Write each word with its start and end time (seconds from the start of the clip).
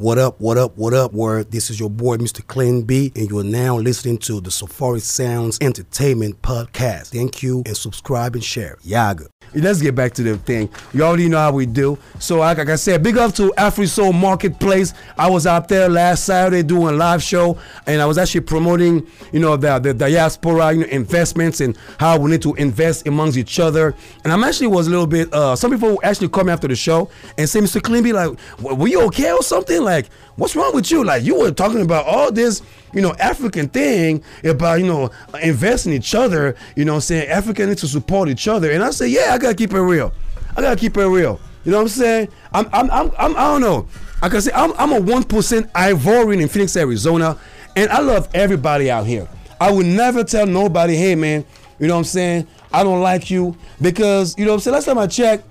What 0.00 0.16
up, 0.16 0.40
what 0.40 0.56
up, 0.56 0.78
what 0.78 0.94
up, 0.94 1.12
word? 1.12 1.50
This 1.50 1.68
is 1.68 1.78
your 1.78 1.90
boy, 1.90 2.16
Mr. 2.16 2.46
Clean 2.46 2.80
B, 2.80 3.12
and 3.14 3.28
you 3.28 3.38
are 3.38 3.44
now 3.44 3.76
listening 3.76 4.16
to 4.20 4.40
the 4.40 4.50
Safari 4.50 5.00
Sounds 5.00 5.58
Entertainment 5.60 6.40
Podcast. 6.40 7.08
Thank 7.08 7.42
you, 7.42 7.62
and 7.66 7.76
subscribe 7.76 8.34
and 8.34 8.42
share. 8.42 8.78
Yaga. 8.82 9.26
Let's 9.52 9.82
get 9.82 9.96
back 9.96 10.12
to 10.14 10.22
the 10.22 10.38
thing. 10.38 10.70
You 10.92 11.02
already 11.02 11.28
know 11.28 11.38
how 11.38 11.50
we 11.52 11.66
do. 11.66 11.98
So, 12.20 12.38
like, 12.38 12.58
like 12.58 12.68
I 12.68 12.76
said, 12.76 13.02
big 13.02 13.18
up 13.18 13.34
to 13.34 13.52
Afri 13.58 13.88
Soul 13.88 14.12
Marketplace. 14.12 14.94
I 15.18 15.28
was 15.28 15.44
out 15.44 15.66
there 15.66 15.88
last 15.88 16.24
Saturday 16.24 16.62
doing 16.62 16.94
a 16.94 16.96
live 16.96 17.20
show, 17.20 17.58
and 17.86 18.00
I 18.00 18.06
was 18.06 18.16
actually 18.16 18.42
promoting, 18.42 19.04
you 19.32 19.40
know, 19.40 19.56
the, 19.56 19.80
the 19.80 19.92
diaspora 19.92 20.72
you 20.72 20.80
know, 20.80 20.86
investments 20.86 21.60
and 21.60 21.76
how 21.98 22.16
we 22.16 22.30
need 22.30 22.42
to 22.42 22.54
invest 22.54 23.08
amongst 23.08 23.36
each 23.36 23.58
other. 23.58 23.94
And 24.22 24.32
I'm 24.32 24.44
actually 24.44 24.68
was 24.68 24.86
a 24.86 24.90
little 24.90 25.06
bit. 25.08 25.34
Uh, 25.34 25.56
some 25.56 25.72
people 25.72 26.00
actually 26.04 26.28
come 26.28 26.48
after 26.48 26.68
the 26.68 26.76
show 26.76 27.10
and 27.36 27.48
say, 27.48 27.58
Mr. 27.58 27.82
Clean 27.82 28.04
B, 28.04 28.12
like, 28.12 28.38
were 28.60 28.88
you 28.88 29.02
okay 29.06 29.32
or 29.32 29.42
something? 29.42 29.82
Like, 29.82 29.89
what's 30.36 30.56
wrong 30.56 30.74
with 30.74 30.90
you? 30.90 31.04
Like, 31.04 31.24
you 31.24 31.38
were 31.38 31.50
talking 31.50 31.82
about 31.82 32.06
all 32.06 32.32
this 32.32 32.62
you 32.92 33.00
know, 33.00 33.14
African 33.14 33.68
thing 33.68 34.22
about, 34.44 34.80
you 34.80 34.86
know, 34.86 35.10
investing 35.42 35.92
each 35.92 36.14
other, 36.14 36.56
you 36.76 36.84
know 36.84 36.94
I'm 36.94 37.00
saying? 37.00 37.28
African 37.28 37.74
to 37.74 37.86
support 37.86 38.28
each 38.28 38.48
other. 38.48 38.70
And 38.70 38.82
I 38.82 38.90
say, 38.90 39.08
yeah, 39.08 39.32
I 39.32 39.38
gotta 39.38 39.54
keep 39.54 39.72
it 39.72 39.80
real. 39.80 40.12
I 40.56 40.60
gotta 40.60 40.76
keep 40.76 40.96
it 40.96 41.06
real. 41.06 41.40
You 41.64 41.72
know 41.72 41.78
what 41.78 41.82
I'm 41.84 41.88
saying? 41.88 42.28
I'm 42.52 42.68
I'm 42.72 42.90
I'm, 42.90 43.10
I'm 43.18 43.36
I 43.36 43.44
don't 43.44 43.60
know. 43.60 43.86
I 44.22 44.28
can 44.28 44.40
say 44.40 44.50
I'm 44.54 44.72
I'm 44.78 44.92
a 44.92 45.00
one 45.00 45.24
percent 45.24 45.72
Ivorian 45.74 46.40
in 46.40 46.48
Phoenix, 46.48 46.76
Arizona, 46.76 47.38
and 47.76 47.90
I 47.90 48.00
love 48.00 48.28
everybody 48.34 48.90
out 48.90 49.06
here. 49.06 49.28
I 49.60 49.70
would 49.70 49.86
never 49.86 50.24
tell 50.24 50.46
nobody, 50.46 50.96
hey 50.96 51.14
man, 51.14 51.44
you 51.78 51.86
know 51.86 51.94
what 51.94 52.00
I'm 52.00 52.04
saying? 52.04 52.46
I 52.72 52.82
don't 52.82 53.00
like 53.00 53.30
you 53.30 53.56
because 53.80 54.36
you 54.38 54.44
know 54.46 54.52
what 54.52 54.56
I'm 54.56 54.60
saying. 54.60 54.74
Last 54.74 54.86
time 54.86 54.98
I 54.98 55.06
checked, 55.06 55.44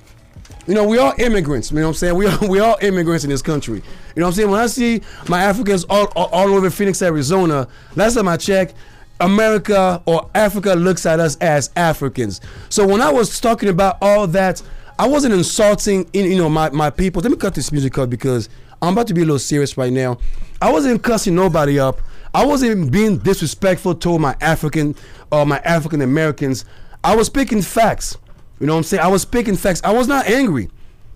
you 0.69 0.75
know, 0.75 0.83
we 0.83 0.99
all 0.99 1.13
immigrants. 1.17 1.71
You 1.71 1.77
know 1.77 1.81
what 1.81 1.87
I'm 1.87 1.93
saying? 1.95 2.15
We 2.15 2.27
are 2.27 2.47
we 2.47 2.59
all 2.59 2.77
immigrants 2.79 3.23
in 3.23 3.31
this 3.31 3.41
country. 3.41 3.77
You 3.77 3.81
know 4.17 4.25
what 4.25 4.27
I'm 4.27 4.33
saying? 4.33 4.51
When 4.51 4.59
I 4.59 4.67
see 4.67 5.01
my 5.27 5.41
Africans 5.41 5.83
all, 5.89 6.05
all, 6.15 6.27
all 6.27 6.53
over 6.53 6.69
Phoenix, 6.69 7.01
Arizona, 7.01 7.67
last 7.95 8.13
time 8.13 8.27
I 8.27 8.37
checked, 8.37 8.75
America 9.19 10.03
or 10.05 10.29
Africa 10.35 10.75
looks 10.75 11.07
at 11.07 11.19
us 11.19 11.37
as 11.37 11.71
Africans. 11.75 12.39
So 12.69 12.85
when 12.87 13.01
I 13.01 13.11
was 13.11 13.41
talking 13.41 13.69
about 13.69 13.97
all 13.99 14.27
that, 14.27 14.61
I 14.99 15.07
wasn't 15.07 15.33
insulting 15.33 16.07
in, 16.13 16.25
you 16.25 16.37
know 16.37 16.49
my, 16.49 16.69
my 16.69 16.91
people. 16.91 17.23
Let 17.23 17.31
me 17.31 17.37
cut 17.37 17.55
this 17.55 17.71
music 17.71 17.97
up 17.97 18.11
because 18.11 18.47
I'm 18.79 18.93
about 18.93 19.07
to 19.07 19.15
be 19.15 19.21
a 19.21 19.25
little 19.25 19.39
serious 19.39 19.75
right 19.75 19.91
now. 19.91 20.19
I 20.61 20.71
wasn't 20.71 21.01
cussing 21.01 21.33
nobody 21.33 21.79
up. 21.79 21.99
I 22.35 22.45
wasn't 22.45 22.91
being 22.91 23.17
disrespectful 23.17 23.95
to 23.95 24.19
my 24.19 24.35
African 24.39 24.93
or 25.31 25.47
my 25.47 25.57
African 25.65 26.01
Americans. 26.01 26.63
I 27.03 27.15
was 27.15 27.25
speaking 27.25 27.63
facts. 27.63 28.17
You 28.59 28.67
know 28.67 28.73
what 28.73 28.79
I'm 28.79 28.83
saying? 28.83 29.03
I 29.03 29.07
was 29.07 29.21
speaking 29.21 29.55
facts. 29.55 29.81
I 29.83 29.93
was 29.93 30.07
not 30.07 30.27
angry. 30.27 30.69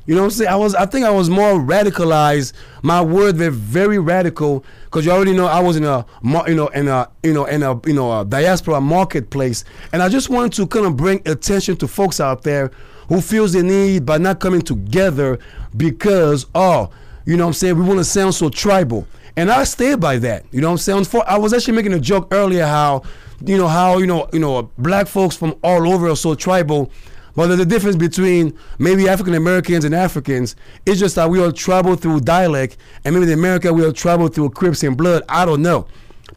You 0.06 0.16
know 0.16 0.22
what 0.22 0.26
I'm 0.26 0.32
saying? 0.32 0.50
I 0.50 0.56
was 0.56 0.76
I 0.76 0.86
think 0.86 1.06
I 1.06 1.12
was 1.12 1.30
more 1.30 1.54
radicalized. 1.54 2.54
My 2.82 3.02
words 3.02 3.40
were 3.40 3.50
very 3.50 4.00
radical 4.00 4.66
because 4.86 5.06
you 5.06 5.12
already 5.12 5.34
know 5.34 5.46
I 5.46 5.62
was 5.62 5.78
in 5.78 5.86
a 5.86 6.06
you 6.24 6.56
know 6.56 6.68
in 6.68 6.90
a 6.90 7.10
you 7.24 7.34
know 7.34 7.46
in 7.46 7.64
a 7.64 7.80
you 7.86 7.94
know 7.94 8.20
a 8.20 8.26
diaspora 8.26 8.82
marketplace, 8.82 9.64
and 9.94 10.02
I 10.02 10.10
just 10.10 10.30
wanted 10.30 10.54
to 10.54 10.68
kind 10.68 10.86
of 10.86 10.98
bring 10.98 11.22
attention 11.26 11.78
to 11.78 11.88
folks 11.88 12.20
out 12.20 12.44
there 12.44 12.72
who 13.08 13.22
feels 13.22 13.54
the 13.54 13.64
need 13.64 14.06
by 14.06 14.18
not 14.18 14.42
coming 14.42 14.62
together 14.62 15.40
because 15.78 16.48
oh 16.54 16.90
you 17.26 17.38
know 17.38 17.46
what 17.46 17.50
I'm 17.50 17.54
saying 17.54 17.78
we 17.78 17.86
want 17.86 18.00
to 18.00 18.06
sound 18.06 18.36
so 18.36 18.50
tribal, 18.50 19.08
and 19.38 19.50
I 19.50 19.64
stay 19.64 19.96
by 19.96 20.18
that. 20.18 20.44
You 20.52 20.60
know 20.60 20.68
what 20.68 20.86
I'm 20.90 21.06
saying? 21.06 21.24
I 21.28 21.38
was 21.38 21.54
actually 21.54 21.76
making 21.76 21.94
a 21.94 22.00
joke 22.00 22.28
earlier 22.32 22.66
how 22.66 23.04
you 23.46 23.58
know 23.58 23.70
how 23.70 24.00
you 24.00 24.08
know 24.08 24.28
you 24.34 24.40
know 24.40 24.70
black 24.78 25.08
folks 25.08 25.38
from 25.38 25.56
all 25.64 25.94
over 25.94 26.10
are 26.10 26.18
so 26.18 26.36
tribal 26.36 26.92
but 27.36 27.48
the 27.56 27.66
difference 27.66 27.96
between 27.96 28.58
maybe 28.78 29.10
African 29.10 29.34
Americans 29.34 29.86
and 29.86 29.96
Africans 29.96 30.56
is 30.86 31.00
just 31.00 31.16
that 31.16 31.30
we 31.30 31.42
all 31.42 31.52
travel 31.52 31.96
through 31.96 32.22
dialect, 32.22 32.78
and 33.04 33.16
maybe 33.16 33.32
in 33.32 33.38
America 33.38 33.74
we 33.74 33.84
all 33.84 33.92
travel 33.92 34.28
through 34.28 34.52
Crips 34.52 34.84
and 34.84 34.96
blood. 34.96 35.24
I 35.28 35.46
don't 35.46 35.62
know. 35.62 35.88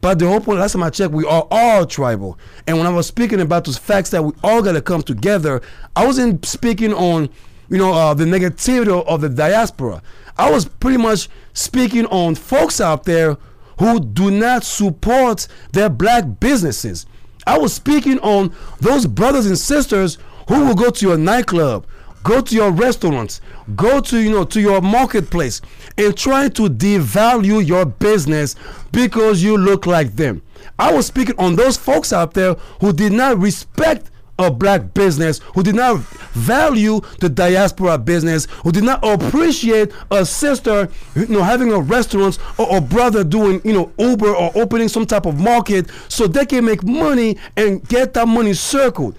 But 0.01 0.19
the 0.19 0.27
whole 0.27 0.41
point, 0.41 0.59
last 0.59 0.73
time 0.73 0.83
I 0.83 0.91
checked, 0.91 1.13
we 1.13 1.25
are 1.25 1.47
all 1.51 1.87
tribal. 1.87 2.39
And 2.67 2.77
when 2.77 2.87
I 2.87 2.91
was 2.91 3.07
speaking 3.07 3.41
about 3.41 3.65
those 3.65 3.79
facts 3.79 4.11
that 4.11 4.23
we 4.23 4.33
all 4.43 4.63
got 4.63 4.73
to 4.73 4.83
come 4.83 5.03
together, 5.03 5.63
I 5.95 6.07
wasn't 6.07 6.45
speaking 6.45 6.93
on, 6.93 7.29
you 7.69 7.79
know, 7.79 7.93
uh, 7.93 8.15
the 8.15 8.25
negativity 8.25 9.05
of 9.07 9.21
the 9.21 9.29
diaspora. 9.29 10.03
I 10.39 10.51
was 10.51 10.67
pretty 10.67 10.99
much 10.99 11.29
speaking 11.55 12.07
on 12.07 12.35
folks 12.35 12.81
out 12.81 13.05
there 13.05 13.39
who 13.79 14.01
do 14.01 14.31
not 14.31 14.65
support 14.65 15.49
their 15.73 15.89
black 15.89 16.41
businesses. 16.41 17.07
I 17.47 17.59
was 17.59 17.73
speaking 17.73 18.19
on 18.21 18.55
those 18.81 19.07
brothers 19.07 19.47
and 19.47 19.59
sisters 19.59 20.19
who 20.49 20.65
will 20.67 20.75
go 20.75 20.91
to 20.91 21.07
your 21.07 21.19
nightclub, 21.19 21.87
go 22.23 22.41
to 22.41 22.55
your 22.55 22.71
restaurants, 22.71 23.41
go 23.75 24.01
to 24.01 24.19
you 24.21 24.31
know 24.31 24.45
to 24.45 24.61
your 24.61 24.81
marketplace 24.81 25.61
and 25.99 26.17
try 26.17 26.49
to 26.51 26.63
devalue 26.63 27.67
your 27.67 27.85
business 27.87 28.57
because 28.93 29.43
you 29.43 29.57
look 29.57 29.87
like 29.87 30.17
them. 30.17 30.43
I 30.79 30.93
was 30.93 31.07
speaking 31.07 31.39
on 31.39 31.57
those 31.57 31.77
folks 31.77 32.13
out 32.13 32.35
there 32.35 32.55
who 32.81 32.93
did 32.93 33.13
not 33.13 33.39
respect 33.39 34.11
a 34.39 34.51
black 34.51 34.93
business, 34.93 35.39
who 35.55 35.63
did 35.63 35.75
not 35.75 35.99
value 36.35 37.01
the 37.21 37.29
diaspora 37.29 37.97
business, 37.97 38.47
who 38.65 38.71
did 38.71 38.85
not 38.85 39.03
appreciate 39.03 39.91
a 40.11 40.27
sister, 40.27 40.91
you 41.15 41.27
know, 41.29 41.43
having 41.43 41.73
a 41.73 41.81
restaurant 41.81 42.39
or 42.59 42.77
a 42.77 42.81
brother 42.81 43.25
doing, 43.25 43.63
you 43.65 43.73
know, 43.73 43.91
Uber 43.99 44.35
or 44.35 44.53
opening 44.55 44.89
some 44.89 45.07
type 45.07 45.25
of 45.25 45.41
market 45.41 45.89
so 46.09 46.27
they 46.27 46.45
can 46.45 46.67
make 46.67 46.83
money 46.85 47.39
and 47.57 47.87
get 47.89 48.13
that 48.13 48.29
money 48.29 48.53
circled. 48.53 49.19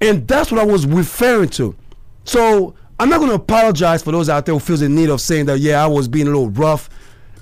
And 0.00 0.26
that's 0.28 0.50
what 0.52 0.60
I 0.60 0.64
was 0.64 0.86
referring 0.86 1.48
to. 1.50 1.74
So 2.24 2.74
I'm 3.00 3.08
not 3.08 3.18
going 3.18 3.30
to 3.30 3.36
apologize 3.36 4.02
for 4.02 4.12
those 4.12 4.28
out 4.28 4.46
there 4.46 4.54
who 4.54 4.60
feels 4.60 4.80
the 4.80 4.88
need 4.88 5.08
of 5.10 5.20
saying 5.20 5.46
that, 5.46 5.60
yeah, 5.60 5.82
I 5.82 5.86
was 5.86 6.08
being 6.08 6.26
a 6.26 6.30
little 6.30 6.50
rough. 6.50 6.90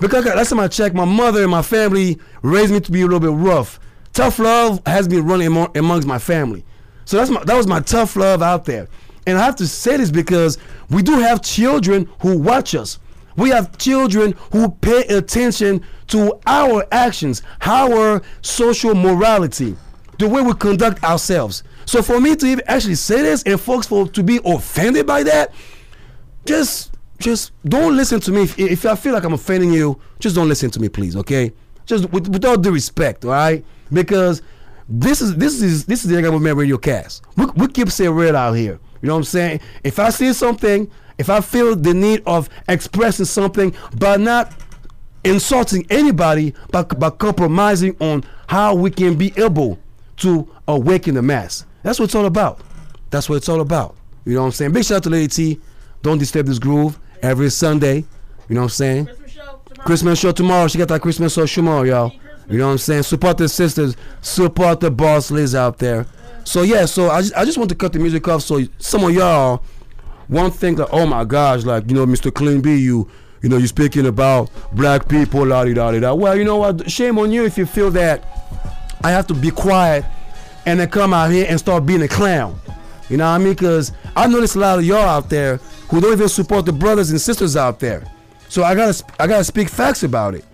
Because 0.01 0.25
last 0.27 0.51
time 0.51 0.61
I 0.61 0.69
checked, 0.69 0.95
my 0.95 1.05
mother 1.05 1.43
and 1.43 1.51
my 1.51 1.63
family 1.63 2.19
raised 2.43 2.73
me 2.73 2.81
to 2.81 2.93
be 2.93 3.01
a 3.01 3.05
little 3.05 3.21
bit 3.21 3.31
rough. 3.31 3.81
Tough 4.13 4.39
love 4.39 4.81
has 4.87 5.09
been 5.09 5.27
running 5.27 5.67
amongst 5.75 6.07
my 6.07 6.19
family. 6.19 6.65
So 7.05 7.17
that's 7.17 7.31
my, 7.31 7.43
that 7.45 7.57
was 7.57 7.67
my 7.67 7.81
tough 7.81 8.17
love 8.17 8.43
out 8.43 8.65
there. 8.65 8.89
And 9.27 9.39
I 9.39 9.45
have 9.45 9.57
to 9.57 9.67
say 9.67 9.97
this 9.97 10.11
because 10.11 10.59
we 10.91 11.03
do 11.03 11.19
have 11.19 11.43
children 11.43 12.09
who 12.21 12.39
watch 12.39 12.75
us. 12.75 12.99
We 13.37 13.51
have 13.51 13.77
children 13.77 14.35
who 14.53 14.71
pay 14.71 15.03
attention 15.03 15.85
to 16.09 16.41
our 16.47 16.87
actions, 16.93 17.43
our 17.63 18.23
social 18.41 18.95
morality, 18.95 19.77
the 20.19 20.29
way 20.29 20.41
we 20.43 20.55
conduct 20.55 21.03
ourselves. 21.05 21.63
So 21.87 22.03
for 22.03 22.21
me 22.21 22.37
to 22.37 22.47
even 22.47 22.65
actually 22.67 22.97
say 22.97 23.23
this 23.23 23.43
and 23.45 23.61
folks 23.61 23.87
for 23.87 24.09
to 24.09 24.23
be 24.23 24.41
offended 24.45 25.07
by 25.07 25.23
that, 25.23 25.55
just 26.45 26.93
just 27.19 27.53
don't 27.65 27.97
listen 27.97 28.21
to 28.21 28.33
me. 28.33 28.43
If, 28.43 28.59
if 28.59 28.87
I 28.87 28.95
feel 28.95 29.15
like 29.15 29.25
I'm 29.25 29.33
offending 29.33 29.73
you, 29.73 29.99
just 30.19 30.35
don't 30.35 30.49
listen 30.49 30.71
to 30.73 30.81
me, 30.81 30.89
please. 30.89 31.17
Okay, 31.17 31.53
just 31.87 32.11
with, 32.11 32.29
with 32.29 32.45
all 32.45 32.57
due 32.57 32.73
respect, 32.73 33.25
all 33.25 33.31
right? 33.31 33.65
Because 33.93 34.43
this 34.89 35.23
is 35.23 35.37
this 35.37 35.63
is 35.63 35.87
this 35.87 36.05
is 36.05 36.11
the 36.11 36.21
Government 36.21 36.57
Radio 36.57 36.77
Cast. 36.77 37.25
We, 37.37 37.47
we 37.57 37.69
keep 37.69 37.91
saying 37.91 38.11
real 38.11 38.37
out 38.37 38.53
here. 38.55 38.79
You 39.01 39.09
know 39.09 39.15
what 39.15 39.19
I'm 39.21 39.25
saying? 39.25 39.61
If 39.85 39.99
I 39.99 40.11
see 40.11 40.33
something, 40.33 40.91
if 41.19 41.31
I 41.31 41.41
feel 41.41 41.77
the 41.77 41.95
need 41.95 42.23
of 42.27 42.49
expressing 42.69 43.27
something, 43.27 43.75
but 43.97 44.21
not 44.21 44.53
insulting 45.25 45.87
anybody, 45.91 46.55
but 46.71 46.99
by 46.99 47.11
compromising 47.11 47.97
on 48.01 48.25
how 48.49 48.75
we 48.75 48.91
can 48.91 49.17
be 49.17 49.33
able 49.37 49.79
to 50.19 50.49
awaken 50.69 51.15
the 51.15 51.23
mass. 51.23 51.67
That's 51.87 52.01
what 52.01 52.07
it's 52.07 52.17
all 52.17 52.27
about. 52.27 52.59
That's 53.11 53.29
what 53.29 53.37
it's 53.37 53.49
all 53.49 53.61
about. 53.61 53.95
You 54.25 54.35
know 54.35 54.41
what 54.41 54.47
I'm 54.47 54.53
saying? 54.53 54.73
Big 54.73 54.85
shout 54.85 54.97
out 54.97 55.03
to 55.05 55.11
Lady 55.11 55.29
T. 55.29 55.61
Don't 56.03 56.19
disturb 56.19 56.47
this 56.47 56.59
groove 56.59 56.99
every 57.23 57.49
Sunday. 57.49 57.99
You 58.49 58.57
know 58.57 58.63
what 58.63 58.65
I'm 58.65 58.69
saying? 58.71 59.07
Christmas 59.07 59.31
show 59.31 59.43
tomorrow. 59.45 59.87
Christmas 59.87 60.19
show 60.19 60.33
tomorrow. 60.33 60.67
She 60.67 60.79
got 60.79 60.89
that 60.89 61.01
Christmas 61.01 61.35
show 61.35 61.47
tomorrow, 61.47 61.85
y'all. 61.85 62.13
You 62.51 62.59
know 62.59 62.67
what 62.67 62.73
I'm 62.73 62.79
saying? 62.79 63.05
Support 63.05 63.39
the 63.39 63.49
sisters. 63.49 63.97
Support 64.21 64.81
the 64.81 64.91
boss 64.91 65.31
Liz 65.31 65.55
out 65.55 65.79
there. 65.79 66.07
So 66.43 66.63
yeah, 66.63 66.87
so 66.87 67.09
I 67.09 67.21
just, 67.21 67.37
I 67.37 67.45
just 67.45 67.57
want 67.57 67.71
to 67.71 67.77
cut 67.77 67.93
the 67.93 68.01
music 68.01 68.27
off 68.27 68.43
so 68.43 68.65
some 68.79 69.05
of 69.05 69.13
y'all 69.13 69.63
won't 70.29 70.57
think 70.57 70.81
like, 70.81 70.89
oh 70.91 71.07
my 71.07 71.23
gosh, 71.23 71.63
like 71.63 71.89
you 71.89 71.95
know, 71.95 72.05
Mr. 72.05 72.35
Clean 72.35 72.61
B, 72.61 72.75
you 72.75 73.09
you 73.43 73.49
know, 73.49 73.59
you're 73.59 73.69
speaking 73.69 74.07
about 74.07 74.51
black 74.73 75.09
people, 75.09 75.47
la 75.47 75.65
da 75.65 75.73
da 75.73 76.01
da. 76.01 76.15
Well, 76.15 76.37
you 76.37 76.43
know 76.43 76.57
what? 76.57 76.91
Shame 76.91 77.17
on 77.21 77.31
you 77.31 77.45
if 77.45 77.57
you 77.57 77.65
feel 77.65 77.93
that 77.93 78.25
I 79.05 79.13
have 79.13 79.29
to 79.29 79.35
be 79.35 79.53
quiet 79.53 80.05
and 80.67 80.81
then 80.81 80.91
come 80.91 81.15
out 81.15 81.31
here 81.31 81.47
and 81.49 81.59
start 81.59 81.87
being 81.87 82.03
a 82.03 82.09
clown. 82.09 82.59
You 83.09 83.17
know 83.17 83.25
what 83.25 83.37
I 83.37 83.39
mean? 83.39 83.55
Because 83.55 83.93
I 84.17 84.27
notice 84.27 84.57
a 84.57 84.59
lot 84.59 84.79
of 84.79 84.85
y'all 84.85 84.99
out 84.99 85.31
there 85.31 85.59
who 85.89 86.01
don't 86.01 86.13
even 86.13 86.29
support 86.29 86.67
the 86.67 86.73
brothers 86.73 87.11
and 87.11 87.21
sisters 87.21 87.57
out 87.57 87.79
there. 87.79 88.05
So 88.49 88.65
I 88.65 88.75
gotta 88.75 89.05
I 89.19 89.27
gotta 89.27 89.45
speak 89.45 89.69
facts 89.69 90.03
about 90.03 90.35
it. 90.35 90.45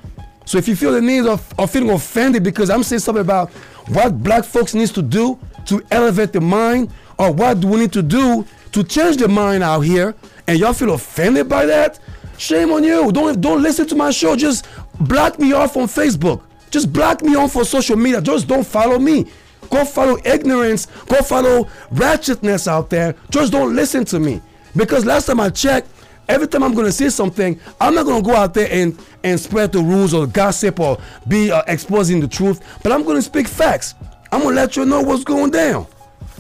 So 0.44 0.59
if 0.59 0.69
you 0.69 0.76
feel 0.76 0.93
the 0.93 1.00
need 1.00 1.26
of, 1.26 1.55
of 1.59 1.70
feeling 1.70 1.91
offended 1.91 2.43
because 2.43 2.69
I'm 2.69 2.82
saying 2.82 3.00
something 3.00 3.23
about 3.23 3.50
what 3.88 4.23
black 4.23 4.44
folks 4.44 4.75
needs 4.75 4.93
to 4.93 5.03
do 5.03 5.38
to 5.67 5.82
elevate 5.91 6.32
the 6.32 6.41
mind, 6.41 6.91
or 7.19 7.32
what 7.32 7.61
do 7.61 7.69
we 7.69 7.79
need 7.79 7.93
to 7.93 8.03
do 8.03 8.44
to 8.73 8.82
change 8.82 9.19
the 9.19 9.29
mind 9.29 9.62
out 9.62 9.81
here, 9.81 10.15
and 10.47 10.58
y'all 10.58 10.73
feel 10.73 10.94
offended 10.94 11.49
by 11.49 11.67
that, 11.67 12.00
shame 12.38 12.73
on 12.73 12.85
you. 12.85 13.12
Don't 13.12 13.41
don't 13.41 13.62
listen 13.62 13.87
to 13.88 13.94
my 13.94 14.11
show. 14.11 14.37
Just 14.37 14.67
block 15.00 15.38
me 15.38 15.53
off 15.53 15.76
on 15.76 15.87
Facebook. 15.87 16.43
Just 16.70 16.93
block 16.93 17.23
me 17.23 17.35
off 17.37 17.53
for 17.53 17.65
social 17.65 17.97
media. 17.97 18.20
Just 18.20 18.49
don't 18.49 18.67
follow 18.67 18.99
me. 18.99 19.26
Go 19.70 19.85
follow 19.85 20.19
ignorance. 20.25 20.87
Go 21.06 21.23
follow 21.23 21.64
ratchetness 21.93 22.69
out 22.69 22.91
there. 22.91 23.14
Just 23.31 23.53
don't 23.53 23.75
listen 23.75 24.05
to 24.06 24.19
me. 24.19 24.41
Because 24.76 25.05
last 25.05 25.26
time 25.26 25.41
I 25.41 25.50
checked, 25.50 25.88
every 26.29 26.47
time 26.47 26.62
I'm 26.62 26.75
gonna 26.75 26.93
say 26.93 27.09
something, 27.09 27.59
I'm 27.81 27.94
not 27.94 28.06
gonna 28.06 28.23
go 28.23 28.35
out 28.35 28.55
there 28.55 28.69
and 28.70 28.99
and 29.25 29.38
spread 29.38 29.73
the 29.73 29.81
rules 29.81 30.14
or 30.14 30.26
gossip 30.26 30.81
or 30.81 30.99
be 31.29 31.50
uh, 31.50 31.62
exposing 31.69 32.20
the 32.20 32.29
truth, 32.29 32.61
but 32.82 32.93
I'm 32.93 33.05
gonna 33.05 33.23
speak 33.23 33.49
facts. 33.49 33.94
I'm 34.31 34.43
gonna 34.43 34.56
let 34.56 34.76
you 34.76 34.85
know 34.85 35.03
what's 35.03 35.25
going 35.25 35.50
down. 35.50 35.87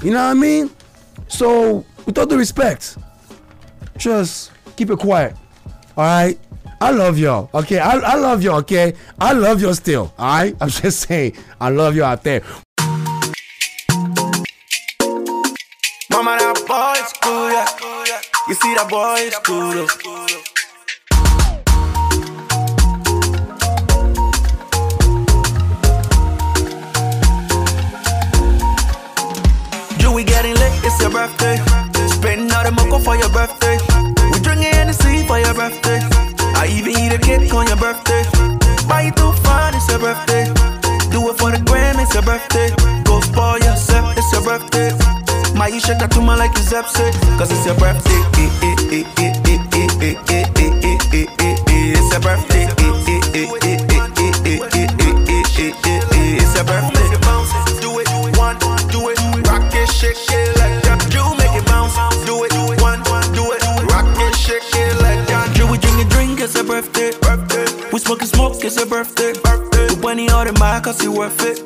You 0.02 0.12
know 0.12 0.24
what 0.24 0.30
I 0.30 0.34
mean? 0.34 0.70
So, 1.28 1.84
with 2.06 2.18
all 2.18 2.26
the 2.26 2.36
respect, 2.36 2.96
just 3.98 4.50
keep 4.76 4.90
it 4.90 4.98
quiet. 4.98 5.36
All 5.96 6.04
right. 6.04 6.38
I 6.80 6.90
love 6.90 7.18
y'all. 7.18 7.48
Okay. 7.54 7.78
I, 7.78 7.92
I 7.98 8.14
love 8.16 8.42
y'all. 8.42 8.56
Okay. 8.56 8.94
I 9.20 9.32
love 9.32 9.62
y'all 9.62 9.74
still. 9.74 10.12
All 10.18 10.26
right. 10.26 10.56
I'm 10.60 10.68
just 10.68 11.00
saying. 11.00 11.36
I 11.60 11.68
love 11.68 11.94
y'all 11.94 12.06
out 12.06 12.24
there. 12.24 12.42
That 18.74 18.88
boy 18.88 19.28
cool. 19.44 19.74
You 30.00 30.12
we 30.12 30.24
getting 30.24 30.54
lit, 30.54 30.72
it's 30.84 30.98
your 31.00 31.10
birthday. 31.10 31.56
Spend 32.08 32.50
all 32.52 32.64
the 32.64 32.72
mocha 32.72 32.98
for 33.04 33.14
your 33.16 33.28
birthday. 33.28 33.76
We 34.32 34.40
drinking 34.40 34.72
Hennessy 34.72 35.26
for 35.26 35.38
your 35.38 35.52
birthday. 35.52 36.00
I 36.56 36.68
even 36.72 36.92
eat 36.96 37.12
a 37.12 37.18
cake 37.18 37.52
on 37.52 37.66
your 37.66 37.76
birthday. 37.76 38.24
Buy 38.88 39.02
you 39.02 39.12
too 39.12 39.32
fine, 39.44 39.74
it's 39.74 39.88
your 39.90 39.98
birthday. 39.98 40.44
Do 41.12 41.28
it 41.28 41.36
for 41.36 41.50
the 41.52 41.62
gram, 41.66 42.00
it's 42.00 42.14
your 42.14 42.22
birthday. 42.22 42.70
Go 43.04 43.20
spoil 43.20 43.58
yourself, 43.58 44.16
it's 44.16 44.32
your 44.32 44.42
birthday. 44.42 44.90
My 45.54 45.68
you 45.68 45.78
shake 45.80 45.98
that 45.98 46.10
to 46.12 46.22
my 46.22 46.36
like 46.36 46.52
it's 46.52 46.72
upset, 46.72 47.12
cause 47.36 47.52
it's 47.52 47.66
your 47.66 47.76
birthday. 47.76 48.31
It's 68.72 68.80
your 68.80 69.04
birthday. 69.04 69.32
We 69.88 70.00
bunny 70.00 70.28
all 70.30 70.44
the 70.44 70.52
mind, 70.58 70.84
cause 70.84 71.02
you 71.02 71.12
worth 71.12 71.40
it. 71.44 71.60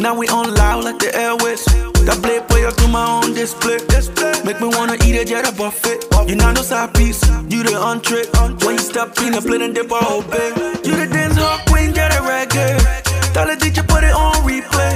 Now 0.00 0.14
we 0.18 0.26
on 0.28 0.54
loud 0.54 0.84
like 0.84 0.98
the 0.98 1.14
airways. 1.14 1.64
That 2.06 2.18
play 2.22 2.40
play 2.48 2.64
up 2.66 2.74
to 2.76 2.88
my 2.88 3.06
own 3.06 3.34
display. 3.34 3.78
Make 4.44 4.60
me 4.60 4.68
wanna 4.68 4.96
eat 5.04 5.16
a 5.20 5.24
jet 5.24 5.46
a 5.46 5.52
buffet. 5.52 6.06
You 6.26 6.34
not 6.34 6.56
no 6.56 6.62
side 6.62 6.94
piece, 6.94 7.22
you 7.48 7.62
the 7.62 7.76
entree. 7.76 8.24
When 8.64 8.74
you 8.76 8.82
step 8.82 9.16
in 9.22 9.32
the 9.32 9.42
plate 9.42 9.62
and 9.62 9.74
dip 9.74 9.90
a 9.90 9.96
whole 9.96 10.22
bag. 10.22 10.56
You 10.84 10.96
the 10.96 11.06
dance 11.06 11.36
hall 11.36 11.58
queen, 11.68 11.94
jet 11.94 12.12
a 12.12 12.20
reggae. 12.22 12.78
Tell 13.32 13.46
the 13.46 13.54
DJ 13.54 13.86
put 13.86 14.02
it 14.02 14.14
on 14.14 14.34
replay. 14.42 14.94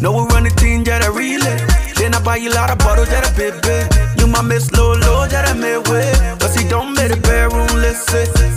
No 0.00 0.12
we 0.12 0.22
run 0.32 0.44
the 0.44 0.50
team, 0.56 0.84
jet 0.84 1.04
a 1.04 1.10
relay. 1.10 1.58
Then 1.96 2.14
I 2.14 2.22
buy 2.22 2.36
you 2.36 2.50
a 2.50 2.54
lot 2.54 2.70
of 2.70 2.78
bottles, 2.78 3.08
jet 3.08 3.26
a 3.26 3.32
baby. 3.36 3.84
You 4.18 4.26
my 4.26 4.42
miss 4.42 4.72
Lolo, 4.72 5.26
jet 5.28 5.48
a 5.50 5.54
midway. 5.54 6.12
Cause 6.38 6.54
he 6.54 6.66
don't 6.68 6.94
make 6.94 7.10
the 7.10 7.16
bedroom. 7.16 7.66
Eh, 8.16 8.55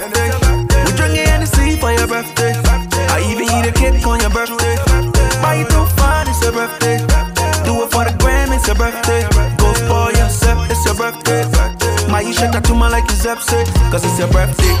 birthday. 0.00 0.30
We 0.84 0.90
drinking 0.96 1.26
Hennessy 1.26 1.76
for 1.76 1.92
your 1.92 2.06
birthday. 2.06 2.52
I 3.14 3.22
even 3.30 3.46
eat 3.46 3.66
a 3.70 3.72
cake 3.72 4.06
on 4.06 4.20
your 4.20 4.30
birthday. 4.30 4.74
Buy 5.42 5.54
you 5.60 5.66
too 5.66 5.86
fine, 5.98 6.26
it's 6.28 6.42
your 6.42 6.52
birthday. 6.52 6.98
Do 7.64 7.82
it 7.82 7.90
for 7.92 8.04
the 8.04 8.14
gram, 8.18 8.52
it's 8.52 8.66
your 8.66 8.76
birthday. 8.76 9.22
Go 9.56 9.72
spoil 9.74 10.10
yourself, 10.10 10.70
it's 10.70 10.84
your 10.84 10.94
birthday. 10.94 11.42
My 12.10 12.20
you 12.20 12.32
shake 12.32 12.52
that 12.52 12.64
to 12.64 12.74
my 12.74 12.88
like 12.88 13.04
it's 13.04 13.24
upset, 13.24 13.66
cause 13.90 14.04
it's 14.04 14.18
your 14.18 14.28
birthday. 14.28 14.74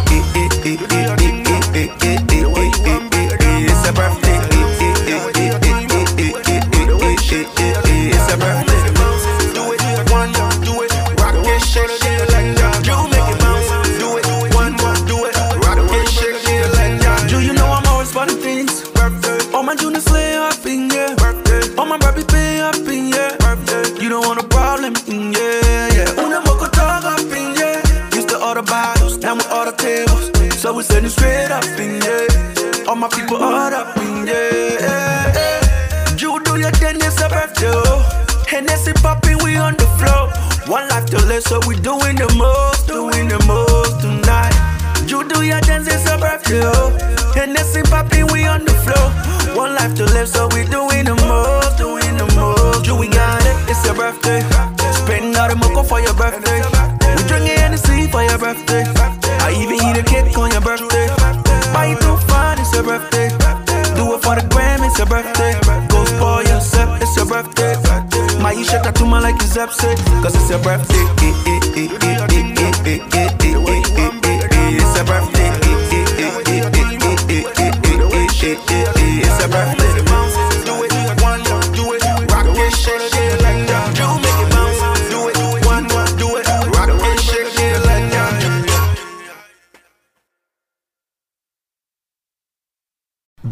Problem 24.92 25.14
in 25.14 25.32
yeah, 25.32 25.88
yeah. 25.94 26.24
Una 26.24 26.40
moco 26.40 26.68
dog 26.68 27.04
up 27.04 27.20
in 27.20 27.54
yeah. 27.56 27.80
Used 28.14 28.28
to 28.28 28.38
order 28.42 28.62
bottles, 28.62 29.18
now 29.18 29.34
we 29.34 29.42
order 29.52 29.72
tables. 29.72 30.30
So 30.60 30.74
we 30.74 30.82
sending 30.82 31.10
straight 31.10 31.50
up 31.50 31.64
in 31.78 32.00
yeah. 32.02 32.88
All 32.88 32.96
my 32.96 33.08
people 33.08 33.36
all 33.36 33.72
up 33.72 33.96
in 33.96 34.26
yeah. 34.26 34.34
yeah, 34.80 35.32
yeah. 35.34 36.16
You 36.18 36.40
do 36.44 36.58
your 36.60 36.70
then 36.72 36.96
it's 36.96 37.20
a 37.20 37.28
birthday. 37.28 37.70
oh. 37.72 38.44
Hennessy 38.46 38.92
popping, 38.94 39.38
we 39.42 39.56
on 39.56 39.74
the 39.76 39.86
floor. 39.98 40.28
One 40.66 40.88
life 40.88 41.06
to 41.06 41.18
live, 41.26 41.42
so 41.42 41.60
we 41.66 41.76
doing 41.76 42.16
the 42.16 42.32
most, 42.36 42.86
doing 42.86 43.28
the 43.28 43.40
most 43.46 44.00
tonight. 44.00 44.54
You 45.08 45.26
do 45.28 45.42
your 45.42 45.60
dance, 45.60 45.88
it's 45.88 46.08
a 46.10 46.18
birthday. 46.18 46.62
oh. 46.64 46.90
Hennessy 47.34 47.82
popping, 47.82 48.26
we 48.32 48.46
on 48.46 48.64
the 48.64 48.74
floor. 48.84 49.06
One 49.56 49.74
life 49.74 49.94
to 49.96 50.04
live, 50.04 50.28
so 50.28 50.48
we 50.48 50.64
doing 50.64 50.83
Spend 55.14 55.36
all 55.36 55.48
the 55.48 55.54
mocha 55.54 55.84
for 55.84 56.00
your 56.00 56.12
birthday. 56.14 56.58
We 57.14 57.22
drinking 57.28 57.56
Hennessy 57.56 58.08
for 58.10 58.24
your 58.24 58.36
birthday. 58.36 58.82
I 59.46 59.54
even 59.62 59.78
eat 59.78 59.96
a 59.96 60.02
cake 60.02 60.36
on 60.36 60.50
your 60.50 60.60
birthday. 60.60 61.06
Buy 61.72 61.94
you 61.94 61.96
too 62.02 62.16
fine, 62.26 62.58
it's 62.58 62.74
your 62.74 62.82
birthday. 62.82 63.28
Do 63.94 64.12
it 64.14 64.22
for 64.26 64.34
the 64.34 64.44
gram, 64.50 64.82
it's 64.82 64.98
your 64.98 65.06
birthday. 65.06 65.54
Go 65.86 66.04
spoil 66.04 66.42
yourself, 66.42 67.00
it's 67.00 67.14
your 67.14 67.26
birthday. 67.26 67.78
My 68.42 68.50
you 68.58 68.64
shake 68.64 68.82
to 68.82 69.04
my 69.04 69.20
like 69.20 69.36
it's 69.36 69.56
upset, 69.56 69.98
cause 70.20 70.34
it's 70.34 70.50
your 70.50 70.58
birthday. 70.58 71.04
It's 74.66 74.96
your 74.96 75.06
birthday. 75.06 75.44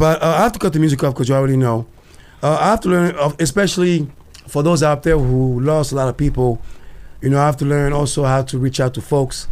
But 0.02 0.20
uh, 0.20 0.34
I 0.36 0.38
have 0.38 0.50
to 0.50 0.58
cut 0.58 0.72
the 0.72 0.80
music 0.80 1.04
off 1.04 1.14
because 1.14 1.28
you 1.28 1.36
already 1.36 1.56
know. 1.56 1.86
Uh, 2.42 2.58
I 2.60 2.70
have 2.70 2.80
to 2.80 2.88
learn, 2.88 3.14
especially 3.38 4.10
for 4.48 4.60
those 4.60 4.82
out 4.82 5.04
there 5.04 5.16
who 5.16 5.60
lost 5.60 5.92
a 5.92 5.94
lot 5.94 6.08
of 6.08 6.16
people. 6.16 6.60
You 7.20 7.30
know, 7.30 7.38
I 7.40 7.46
have 7.46 7.56
to 7.58 7.64
learn 7.64 7.92
also 7.92 8.24
how 8.24 8.42
to 8.42 8.58
reach 8.58 8.80
out 8.80 8.94
to 8.94 9.00
folks. 9.00 9.46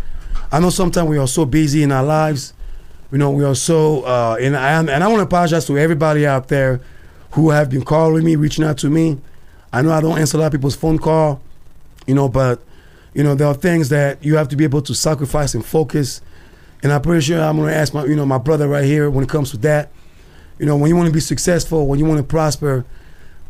I 0.51 0.59
know 0.59 0.71
sometimes 0.71 1.09
we 1.09 1.19
are 1.19 1.29
so 1.29 1.45
busy 1.45 1.85
in 1.85 1.93
our 1.93 2.03
lives. 2.03 2.53
You 3.13 3.19
know, 3.19 3.31
we 3.31 3.45
are 3.45 3.55
so, 3.55 4.03
uh, 4.03 4.39
and 4.41 4.57
I 4.57 4.73
am, 4.73 4.89
and 4.89 5.05
I 5.05 5.07
want 5.07 5.21
to 5.21 5.23
apologize 5.23 5.69
to 5.69 5.79
everybody 5.79 6.27
out 6.27 6.49
there 6.49 6.81
who 7.31 7.51
have 7.51 7.71
been 7.71 7.85
calling 7.85 8.25
me, 8.25 8.35
reaching 8.35 8.65
out 8.65 8.79
to 8.79 8.91
me. 8.91 9.21
I 9.73 9.83
know 9.83 9.93
I 9.93 10.01
don't 10.01 10.19
answer 10.19 10.37
a 10.37 10.41
lot 10.41 10.47
of 10.47 10.53
people's 10.55 10.75
phone 10.75 10.99
call, 10.99 11.41
you 12.09 12.17
know, 12.17 12.29
but 12.29 12.61
you 13.15 13.23
know 13.23 13.37
there 13.37 13.47
are 13.47 13.55
things 13.55 13.89
that 13.91 14.25
you 14.25 14.35
have 14.35 14.49
to 14.49 14.57
be 14.57 14.65
able 14.65 14.83
to 14.83 14.97
sacrifice 14.97 15.55
and 15.55 15.65
focus. 15.65 16.21
And 16.83 16.93
I'm 16.93 17.03
pretty 17.03 17.21
sure 17.21 17.41
I'm 17.41 17.57
going 17.57 17.69
to 17.69 17.77
ask 17.77 17.95
my, 17.95 18.05
you 18.05 18.17
know, 18.17 18.27
my 18.27 18.39
brother 18.39 18.67
right 18.67 18.83
here 18.83 19.11
when 19.11 19.23
it 19.23 19.31
comes 19.31 19.53
to 19.53 19.57
that 19.59 19.93
you 20.61 20.67
know, 20.67 20.77
when 20.77 20.91
you 20.91 20.97
want 20.97 21.07
to 21.07 21.13
be 21.13 21.21
successful, 21.21 21.87
when 21.87 21.99
you 21.99 22.05
want 22.05 22.19
to 22.19 22.23
prosper, 22.23 22.85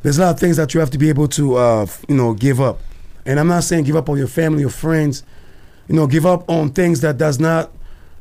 there's 0.02 0.18
a 0.18 0.20
lot 0.22 0.30
of 0.34 0.38
things 0.38 0.56
that 0.58 0.72
you 0.72 0.80
have 0.80 0.90
to 0.90 0.98
be 0.98 1.08
able 1.08 1.26
to, 1.26 1.56
uh, 1.56 1.86
you 2.08 2.14
know, 2.14 2.34
give 2.34 2.60
up. 2.60 2.78
And 3.26 3.40
I'm 3.40 3.48
not 3.48 3.64
saying 3.64 3.84
give 3.84 3.96
up 3.96 4.08
on 4.08 4.16
your 4.16 4.28
family 4.28 4.62
or 4.62 4.70
friends. 4.70 5.24
You 5.88 5.96
know, 5.96 6.06
give 6.06 6.24
up 6.24 6.48
on 6.48 6.70
things 6.70 7.00
that 7.00 7.18
does 7.18 7.40
not 7.40 7.72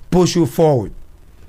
push 0.09 0.35
you 0.35 0.47
forward. 0.47 0.91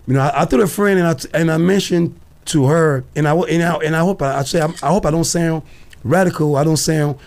You 0.07 0.15
know, 0.15 0.21
I, 0.21 0.43
I 0.43 0.45
told 0.45 0.63
a 0.63 0.67
friend 0.67 1.01
and 1.01 1.09
I 1.09 1.39
and 1.39 1.51
I 1.51 1.57
mentioned 1.57 2.21
to 2.47 2.67
her, 2.67 3.05
and 3.17 3.27
I 3.27 3.35
and 3.35 3.63
I, 3.63 3.75
and 3.77 3.97
I 3.97 4.01
hope 4.01 4.21
I, 4.21 4.41
I 4.41 4.43
say 4.43 4.61
I 4.61 4.91
hope 4.91 5.07
I 5.07 5.11
don't 5.11 5.25
sound 5.25 5.63
radical. 6.05 6.57
I 6.57 6.65
don't 6.65 6.77
sound, 6.77 7.19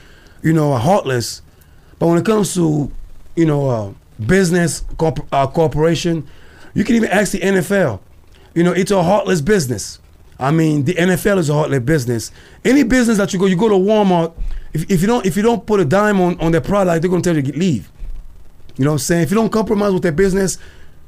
you 0.43 0.53
know, 0.53 0.77
heartless. 0.77 1.41
But 1.98 2.05
when 2.05 2.20
it 2.20 2.25
comes 2.25 2.53
to, 2.53 2.91
you 3.36 3.48
know, 3.48 3.67
uh, 3.67 3.93
business 4.24 4.86
corp- 4.98 5.27
uh, 5.32 5.48
corporation, 5.48 6.27
you 6.75 6.84
can 6.84 6.96
even 6.96 7.10
ask 7.10 7.32
the 7.32 7.39
NFL. 7.39 8.00
You 8.53 8.63
know, 8.63 8.74
it's 8.74 8.91
a 8.91 9.01
heartless 9.01 9.41
business. 9.41 10.00
I 10.40 10.52
mean, 10.52 10.84
the 10.84 10.96
NFL 10.96 11.38
is 11.38 11.50
a 11.50 11.54
heartless 11.54 11.80
business. 11.82 12.32
Any 12.66 12.84
business 12.84 13.18
that 13.18 13.34
you 13.34 13.40
go, 13.40 13.46
you 13.46 13.56
go 13.56 13.70
to 13.70 13.75
Walmart. 13.75 14.34
If, 14.74 14.90
if 14.90 15.02
you 15.02 15.08
don't 15.08 15.25
if 15.25 15.38
you 15.38 15.44
don't 15.44 15.66
put 15.66 15.80
a 15.80 15.86
dime 15.86 16.20
on, 16.20 16.40
on 16.40 16.52
their 16.52 16.62
product, 16.62 17.02
they're 17.02 17.10
gonna 17.10 17.22
tell 17.22 17.36
you 17.36 17.44
to 17.44 17.58
leave. 17.58 17.92
You 18.75 18.86
know 18.86 18.92
what 18.92 18.96
I'm 18.96 19.00
saying? 19.00 19.24
If 19.24 19.32
you 19.32 19.36
don't 19.36 19.52
compromise 19.52 19.94
with 19.94 20.04
their 20.04 20.12
business, 20.12 20.58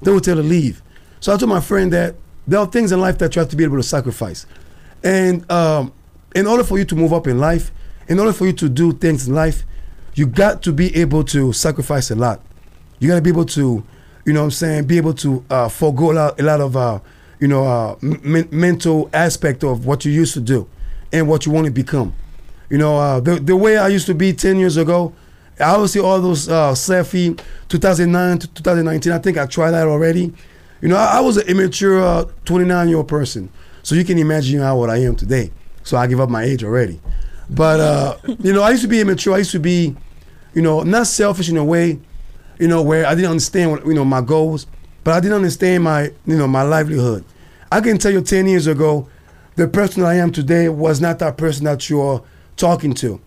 they 0.01 0.11
will 0.11 0.21
tell 0.21 0.37
you 0.37 0.43
to 0.43 0.47
leave. 0.47 0.83
So 1.19 1.33
I 1.33 1.37
told 1.37 1.49
my 1.49 1.61
friend 1.61 1.91
that 1.93 2.15
there 2.47 2.59
are 2.59 2.67
things 2.67 2.91
in 2.91 3.01
life 3.01 3.17
that 3.17 3.35
you 3.35 3.39
have 3.39 3.49
to 3.49 3.55
be 3.55 3.63
able 3.63 3.77
to 3.77 3.83
sacrifice. 3.83 4.45
And 5.03 5.49
um, 5.51 5.91
in 6.35 6.45
order 6.45 6.63
for 6.63 6.77
you 6.77 6.85
to 6.85 6.95
move 6.95 7.13
up 7.13 7.27
in 7.27 7.39
life, 7.39 7.71
in 8.07 8.19
order 8.19 8.33
for 8.33 8.45
you 8.45 8.53
to 8.53 8.69
do 8.69 8.93
things 8.93 9.27
in 9.27 9.33
life, 9.33 9.63
you 10.13 10.27
got 10.27 10.61
to 10.63 10.71
be 10.71 10.95
able 10.95 11.23
to 11.25 11.51
sacrifice 11.53 12.11
a 12.11 12.15
lot. 12.15 12.41
You 12.99 13.09
got 13.09 13.15
to 13.15 13.21
be 13.21 13.29
able 13.29 13.45
to, 13.45 13.83
you 14.25 14.33
know 14.33 14.41
what 14.41 14.45
I'm 14.45 14.51
saying, 14.51 14.85
be 14.85 14.97
able 14.97 15.13
to 15.15 15.43
uh, 15.49 15.69
forego 15.69 16.11
a 16.11 16.13
lot, 16.13 16.39
a 16.39 16.43
lot 16.43 16.61
of, 16.61 16.77
uh, 16.77 16.99
you 17.39 17.47
know, 17.47 17.65
uh, 17.65 17.95
m- 18.01 18.47
mental 18.51 19.09
aspect 19.13 19.63
of 19.63 19.85
what 19.85 20.05
you 20.05 20.11
used 20.11 20.33
to 20.33 20.41
do 20.41 20.67
and 21.11 21.27
what 21.27 21.45
you 21.45 21.51
want 21.51 21.65
to 21.65 21.71
become. 21.71 22.13
You 22.69 22.77
know, 22.77 22.97
uh, 22.97 23.19
the, 23.19 23.35
the 23.35 23.55
way 23.55 23.77
I 23.77 23.87
used 23.89 24.07
to 24.07 24.15
be 24.15 24.33
10 24.33 24.57
years 24.57 24.77
ago, 24.77 25.13
I 25.59 25.65
always 25.65 25.91
see 25.91 25.99
all 25.99 26.19
those 26.19 26.49
uh, 26.49 26.71
selfie 26.73 27.39
2009 27.69 28.39
to 28.39 28.47
2019. 28.47 29.11
I 29.13 29.19
think 29.19 29.37
I 29.37 29.45
tried 29.45 29.71
that 29.71 29.87
already. 29.87 30.33
You 30.81 30.89
know, 30.89 30.97
I, 30.97 31.17
I 31.17 31.19
was 31.21 31.37
an 31.37 31.47
immature 31.47 32.25
29 32.45 32.89
year 32.89 32.97
old 32.97 33.07
person. 33.07 33.49
So 33.83 33.95
you 33.95 34.03
can 34.03 34.17
imagine 34.17 34.59
how 34.59 34.75
old 34.77 34.89
I 34.89 34.97
am 34.97 35.15
today. 35.15 35.51
So 35.83 35.97
I 35.97 36.07
give 36.07 36.19
up 36.19 36.29
my 36.29 36.43
age 36.43 36.63
already. 36.63 36.99
But, 37.49 37.79
uh, 37.79 38.17
you 38.39 38.51
know, 38.51 38.63
I 38.63 38.71
used 38.71 38.81
to 38.81 38.87
be 38.87 38.99
immature. 38.99 39.35
I 39.35 39.37
used 39.39 39.51
to 39.51 39.59
be, 39.59 39.95
you 40.53 40.61
know, 40.61 40.81
not 40.81 41.05
selfish 41.07 41.49
in 41.49 41.57
a 41.57 41.63
way, 41.63 41.99
you 42.59 42.67
know, 42.67 42.81
where 42.81 43.05
I 43.05 43.13
didn't 43.13 43.29
understand 43.29 43.71
what, 43.71 43.85
you 43.85 43.93
know, 43.93 44.03
my 44.03 44.21
goals, 44.21 44.65
but 45.05 45.13
I 45.13 45.19
didn't 45.19 45.35
understand 45.35 45.83
my, 45.83 46.11
you 46.25 46.35
know, 46.35 46.47
my 46.47 46.63
livelihood. 46.63 47.23
I 47.71 47.79
can 47.79 47.99
tell 47.99 48.11
you 48.11 48.21
10 48.21 48.47
years 48.47 48.65
ago, 48.65 49.07
the 49.55 49.67
person 49.67 50.03
I 50.03 50.15
am 50.15 50.31
today 50.31 50.67
was 50.67 50.99
not 50.99 51.19
that 51.19 51.37
person 51.37 51.63
that 51.65 51.89
you're 51.89 52.23
talking 52.57 52.93
to. 52.95 53.21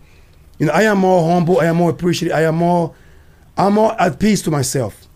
You 0.59 0.65
know, 0.65 0.73
I 0.73 0.83
am 0.83 0.99
more 0.99 1.31
humble. 1.31 1.61
I 1.61 1.65
am 1.65 1.77
more 1.77 1.89
appreciative. 1.89 2.37
I 2.37 2.43
am 2.43 2.55
more, 2.55 2.93
I'm 3.57 3.73
more 3.75 3.99
at 3.99 4.19
peace 4.19 4.41
to 4.41 4.51
myself. 4.51 5.07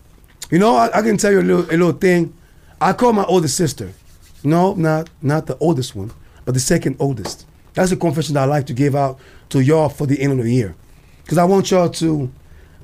You 0.50 0.58
know, 0.58 0.74
I, 0.74 0.98
I 0.98 1.02
can 1.02 1.18
tell 1.18 1.32
you 1.32 1.40
a 1.40 1.42
little, 1.42 1.64
a 1.66 1.76
little 1.76 1.92
thing. 1.92 2.32
I 2.80 2.94
call 2.94 3.12
my 3.12 3.24
older 3.24 3.48
sister. 3.48 3.92
No, 4.42 4.74
not 4.74 5.10
not 5.22 5.46
the 5.46 5.56
oldest 5.58 5.94
one, 5.94 6.12
but 6.44 6.54
the 6.54 6.60
second 6.60 6.96
oldest. 6.98 7.46
That's 7.74 7.92
a 7.92 7.96
confession 7.96 8.34
that 8.34 8.42
I 8.42 8.46
like 8.46 8.66
to 8.66 8.74
give 8.74 8.94
out 8.94 9.18
to 9.50 9.60
y'all 9.60 9.88
for 9.88 10.06
the 10.06 10.20
end 10.20 10.38
of 10.38 10.44
the 10.44 10.52
year, 10.52 10.74
because 11.22 11.38
I 11.38 11.44
want 11.44 11.70
y'all 11.70 11.88
to 11.88 12.30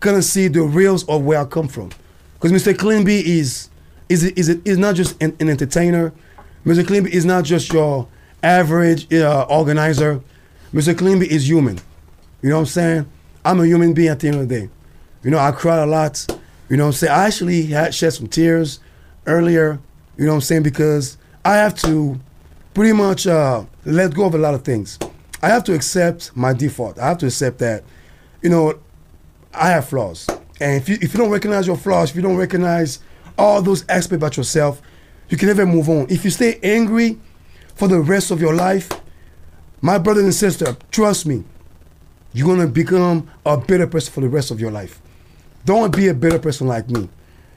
kind 0.00 0.16
of 0.16 0.24
see 0.24 0.48
the 0.48 0.62
reals 0.62 1.04
of 1.08 1.22
where 1.22 1.38
I 1.38 1.44
come 1.44 1.68
from. 1.68 1.90
Because 2.34 2.52
Mr. 2.52 2.76
Clean 2.76 3.04
B 3.04 3.20
is 4.10 4.24
is 4.24 4.48
is 4.48 4.60
is 4.64 4.76
not 4.76 4.96
just 4.96 5.20
an, 5.22 5.36
an 5.40 5.48
entertainer. 5.48 6.12
Mr. 6.66 6.86
B 6.86 7.10
is 7.10 7.24
not 7.24 7.44
just 7.44 7.72
your 7.72 8.06
average 8.42 9.10
uh, 9.14 9.46
organizer. 9.48 10.20
Mr. 10.74 11.18
B 11.18 11.26
is 11.26 11.48
human. 11.48 11.78
You 12.42 12.50
know 12.50 12.56
what 12.56 12.60
I'm 12.62 12.66
saying? 12.66 13.06
I'm 13.44 13.60
a 13.60 13.66
human 13.66 13.94
being 13.94 14.08
at 14.08 14.20
the 14.20 14.28
end 14.28 14.36
of 14.36 14.48
the 14.48 14.60
day. 14.60 14.68
You 15.22 15.30
know, 15.30 15.38
I 15.38 15.52
cried 15.52 15.78
a 15.78 15.86
lot. 15.86 16.26
You 16.68 16.76
know 16.76 16.84
what 16.84 16.88
I'm 16.88 16.92
saying? 16.92 17.12
I 17.12 17.26
actually 17.26 17.66
had 17.66 17.94
shed 17.94 18.12
some 18.12 18.26
tears 18.26 18.80
earlier. 19.26 19.78
You 20.18 20.26
know 20.26 20.32
what 20.32 20.36
I'm 20.36 20.40
saying? 20.42 20.62
Because 20.64 21.16
I 21.44 21.54
have 21.56 21.74
to 21.82 22.20
pretty 22.74 22.92
much 22.92 23.26
uh, 23.26 23.64
let 23.84 24.14
go 24.14 24.26
of 24.26 24.34
a 24.34 24.38
lot 24.38 24.54
of 24.54 24.62
things. 24.62 24.98
I 25.42 25.48
have 25.48 25.64
to 25.64 25.74
accept 25.74 26.36
my 26.36 26.52
default. 26.52 26.98
I 26.98 27.08
have 27.08 27.18
to 27.18 27.26
accept 27.26 27.58
that, 27.60 27.84
you 28.42 28.50
know, 28.50 28.78
I 29.54 29.70
have 29.70 29.88
flaws. 29.88 30.28
And 30.60 30.76
if 30.76 30.88
you, 30.88 30.98
if 31.00 31.14
you 31.14 31.18
don't 31.18 31.30
recognize 31.30 31.66
your 31.66 31.76
flaws, 31.76 32.10
if 32.10 32.16
you 32.16 32.22
don't 32.22 32.36
recognize 32.36 32.98
all 33.40 33.62
those 33.62 33.84
aspects 33.88 34.16
about 34.16 34.36
yourself, 34.36 34.82
you 35.30 35.36
can 35.36 35.48
never 35.48 35.64
move 35.64 35.88
on. 35.88 36.06
If 36.10 36.24
you 36.24 36.30
stay 36.30 36.60
angry 36.62 37.18
for 37.74 37.88
the 37.88 37.98
rest 37.98 38.30
of 38.30 38.40
your 38.40 38.54
life, 38.54 38.90
my 39.80 39.96
brother 39.96 40.20
and 40.20 40.34
sister, 40.34 40.76
trust 40.90 41.24
me, 41.24 41.42
you're 42.32 42.46
gonna 42.46 42.68
become 42.68 43.28
a 43.46 43.56
better 43.56 43.86
person 43.86 44.12
for 44.12 44.20
the 44.20 44.28
rest 44.28 44.50
of 44.50 44.60
your 44.60 44.70
life. 44.70 45.00
Don't 45.64 45.94
be 45.96 46.08
a 46.08 46.14
better 46.14 46.38
person 46.38 46.66
like 46.66 46.90
me. 46.90 47.08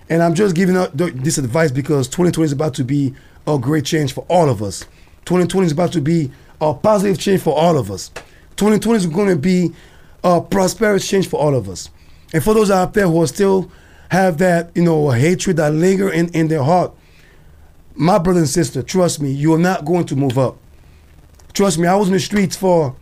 And 0.09 0.23
I'm 0.23 0.33
just 0.33 0.55
giving 0.55 0.77
out 0.77 0.95
this 0.95 1.37
advice 1.37 1.71
because 1.71 2.07
2020 2.07 2.45
is 2.45 2.51
about 2.53 2.73
to 2.75 2.83
be 2.83 3.13
a 3.45 3.57
great 3.57 3.85
change 3.85 4.13
for 4.13 4.25
all 4.29 4.49
of 4.49 4.63
us. 4.63 4.85
2020 5.25 5.65
is 5.65 5.71
about 5.73 5.91
to 5.93 6.01
be 6.01 6.31
a 6.61 6.73
positive 6.73 7.19
change 7.19 7.41
for 7.41 7.57
all 7.57 7.77
of 7.77 7.91
us. 7.91 8.09
2020 8.55 8.97
is 8.97 9.07
going 9.07 9.29
to 9.29 9.35
be 9.35 9.73
a 10.23 10.39
prosperous 10.39 11.07
change 11.07 11.27
for 11.27 11.39
all 11.39 11.55
of 11.55 11.67
us. 11.67 11.89
And 12.33 12.43
for 12.43 12.53
those 12.53 12.71
out 12.71 12.93
there 12.93 13.07
who 13.07 13.21
are 13.21 13.27
still 13.27 13.71
have 14.13 14.37
that, 14.37 14.71
you 14.75 14.83
know, 14.83 15.09
hatred 15.11 15.57
that 15.57 15.73
linger 15.73 16.09
in, 16.09 16.29
in 16.29 16.47
their 16.47 16.63
heart, 16.63 16.93
my 17.95 18.17
brother 18.17 18.39
and 18.39 18.49
sister, 18.49 18.81
trust 18.81 19.21
me, 19.21 19.31
you 19.31 19.53
are 19.53 19.59
not 19.59 19.85
going 19.85 20.05
to 20.05 20.15
move 20.15 20.37
up. 20.37 20.57
Trust 21.53 21.77
me, 21.77 21.87
I 21.87 21.95
was 21.95 22.07
in 22.07 22.13
the 22.13 22.19
streets 22.19 22.55
for 22.55 22.95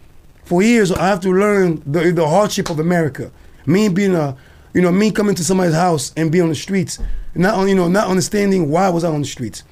for 0.44 0.62
years. 0.62 0.92
I 0.92 1.08
have 1.08 1.22
to 1.22 1.30
learn 1.30 1.82
the, 1.86 2.12
the 2.12 2.28
hardship 2.28 2.70
of 2.70 2.80
America. 2.80 3.32
Me 3.66 3.88
being 3.88 4.16
a, 4.16 4.36
you 4.74 4.82
know, 4.82 4.92
me 4.92 5.12
coming 5.12 5.36
to 5.36 5.44
somebody's 5.44 5.76
house 5.76 6.12
and 6.18 6.32
be 6.32 6.42
on 6.42 6.50
the 6.50 6.56
streets, 6.56 7.00
not 7.36 7.66
you 7.68 7.76
know, 7.76 7.88
not 7.88 8.08
understanding 8.08 8.70
why 8.70 8.88
I 8.88 8.90
was 8.90 9.04
I 9.04 9.10
on 9.10 9.22
the 9.22 9.28
streets 9.28 9.64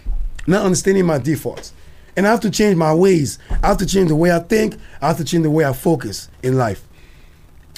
not 0.49 0.65
understanding 0.65 1.05
my 1.05 1.19
defaults. 1.19 1.73
And 2.17 2.27
I 2.27 2.31
have 2.31 2.41
to 2.41 2.49
change 2.49 2.75
my 2.75 2.93
ways. 2.93 3.39
I 3.63 3.67
have 3.67 3.77
to 3.77 3.85
change 3.85 4.09
the 4.09 4.15
way 4.15 4.31
I 4.31 4.39
think. 4.39 4.75
I 5.01 5.07
have 5.07 5.17
to 5.17 5.23
change 5.23 5.43
the 5.43 5.51
way 5.51 5.63
I 5.63 5.71
focus 5.71 6.27
in 6.43 6.57
life. 6.57 6.85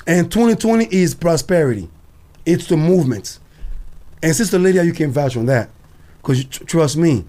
And 0.08 0.32
2020 0.32 0.86
is 0.86 1.14
prosperity. 1.14 1.90
It's 2.46 2.68
the 2.68 2.78
movement. 2.78 3.40
And 4.24 4.36
Sister 4.36 4.60
Lydia, 4.60 4.84
you 4.84 4.94
can 4.94 5.12
vouch 5.12 5.36
on 5.38 5.46
that. 5.48 5.70
Because 6.22 6.46
tr- 6.46 6.64
trust 6.66 6.98
me, 6.98 7.26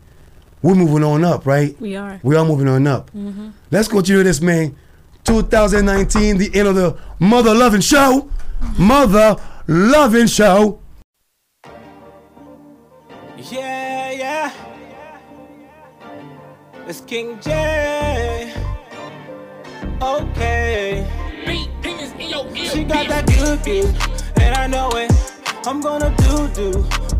we're 0.61 0.75
moving 0.75 1.03
on 1.03 1.25
up, 1.25 1.47
right? 1.47 1.79
We 1.81 1.97
are. 1.97 2.21
We 2.23 2.37
are 2.37 2.45
moving 2.45 2.69
on 2.69 2.87
up. 2.87 3.11
Mm-hmm. 3.13 3.51
Let's 3.71 3.89
continue 3.89 4.23
this, 4.23 4.41
man. 4.41 4.77
2019, 5.25 6.39
the 6.39 6.51
end 6.55 6.69
of 6.69 6.75
the 6.75 6.99
Mother 7.19 7.55
Loving 7.55 7.81
Show. 7.81 8.29
Mother 8.79 9.37
Loving 9.67 10.27
Show. 10.27 10.81
Yeah, 13.51 14.11
yeah. 14.11 14.53
It's 16.87 17.01
King 17.01 17.41
J. 17.41 18.53
Okay. 20.01 21.09
She 22.73 22.85
got 22.85 23.09
that 23.09 23.27
good 23.27 23.63
good, 23.65 23.95
and 24.41 24.55
I 24.55 24.67
know 24.67 24.89
it. 24.91 25.11
I'm 25.67 25.81
gonna 25.81 26.15
do 26.55 27.12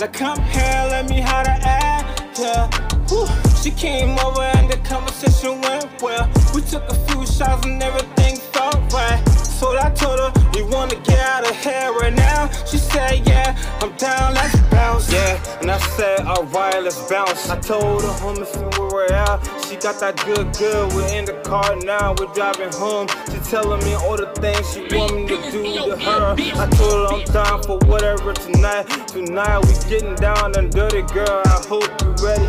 Like, 0.00 0.12
come 0.12 0.40
here, 0.44 0.86
let 0.90 1.08
me 1.08 1.20
how 1.20 1.42
to 1.42 1.50
act. 1.50 2.38
Yeah. 2.38 2.70
Whew. 3.08 3.26
She 3.60 3.72
came 3.72 4.16
over 4.20 4.42
and 4.42 4.70
the 4.70 4.76
conversation 4.88 5.60
went 5.60 6.00
well. 6.00 6.30
We 6.54 6.60
took 6.62 6.84
a 6.88 6.94
few 6.94 7.26
shots 7.26 7.66
and 7.66 7.82
everything 7.82 8.36
felt 8.36 8.76
right. 8.92 9.20
So 9.28 9.76
I 9.76 9.90
told 9.90 10.20
her, 10.20 10.32
you 10.56 10.66
wanna 10.66 10.94
get 11.02 11.18
out 11.18 11.50
of 11.50 11.56
here 11.56 11.92
right 11.98 12.14
now? 12.14 12.48
She 12.64 12.78
said, 12.78 13.26
yeah, 13.26 13.58
I'm 13.80 13.90
down, 13.96 14.34
let's 14.34 14.56
bounce. 14.70 15.12
Yeah, 15.12 15.58
and 15.60 15.68
I 15.68 15.78
said, 15.78 16.20
alright, 16.20 16.80
let's 16.80 17.02
bounce. 17.10 17.50
I 17.50 17.58
told 17.58 18.02
her, 18.02 18.12
home 18.22 18.36
see 18.36 18.60
where 18.78 18.88
we're 18.92 19.12
at. 19.12 19.57
She 19.68 19.76
got 19.76 20.00
that 20.00 20.16
good, 20.24 20.56
good. 20.56 20.94
We're 20.94 21.12
in 21.12 21.26
the 21.26 21.34
car 21.44 21.76
now, 21.84 22.14
we're 22.18 22.32
driving 22.32 22.72
home. 22.72 23.06
She 23.30 23.38
telling 23.50 23.84
me 23.84 23.92
all 23.92 24.16
the 24.16 24.32
things 24.40 24.64
she 24.72 24.80
want 24.96 25.14
me 25.14 25.26
to 25.28 25.36
do 25.52 25.62
to 25.92 25.96
her. 25.98 26.32
I 26.32 26.66
told 26.70 27.10
her 27.10 27.16
I'm 27.16 27.24
down 27.34 27.62
for 27.64 27.76
whatever 27.84 28.32
tonight. 28.32 28.84
Tonight 29.08 29.58
we 29.66 29.74
getting 29.90 30.14
down 30.14 30.56
and 30.56 30.72
dirty, 30.72 31.02
girl. 31.12 31.42
I 31.44 31.60
hope 31.68 31.84
you 32.00 32.14
ready. 32.24 32.48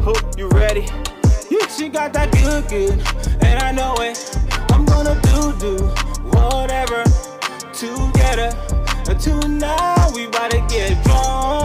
Hope 0.00 0.38
you 0.38 0.48
ready. 0.48 0.88
Yeah, 1.50 1.66
she 1.68 1.90
got 1.90 2.14
that 2.14 2.32
good, 2.32 2.66
good, 2.68 3.44
and 3.44 3.60
I 3.60 3.70
know 3.72 3.92
it. 3.98 4.16
I'm 4.72 4.86
gonna 4.86 5.20
do, 5.28 5.52
do 5.60 5.84
whatever 6.32 7.04
to 7.04 8.12
get 8.14 8.38
her. 8.38 8.52
And 9.10 9.20
Tonight 9.20 10.10
we 10.14 10.26
bout 10.28 10.52
to 10.52 10.64
get 10.70 11.04
drunk. 11.04 11.55